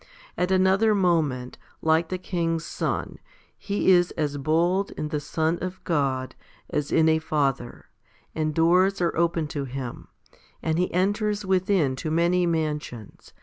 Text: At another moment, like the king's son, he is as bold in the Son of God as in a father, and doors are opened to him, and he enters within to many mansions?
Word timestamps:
At 0.35 0.49
another 0.49 0.95
moment, 0.95 1.59
like 1.83 2.09
the 2.09 2.17
king's 2.17 2.65
son, 2.65 3.19
he 3.55 3.91
is 3.91 4.09
as 4.17 4.37
bold 4.39 4.89
in 4.97 5.09
the 5.09 5.19
Son 5.19 5.59
of 5.61 5.79
God 5.83 6.33
as 6.71 6.91
in 6.91 7.07
a 7.07 7.19
father, 7.19 7.85
and 8.33 8.55
doors 8.55 8.99
are 8.99 9.15
opened 9.15 9.51
to 9.51 9.65
him, 9.65 10.07
and 10.63 10.79
he 10.79 10.91
enters 10.91 11.45
within 11.45 11.95
to 11.97 12.09
many 12.09 12.47
mansions? 12.47 13.31